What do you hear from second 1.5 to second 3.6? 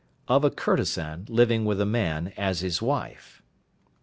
with a Man as his Wife.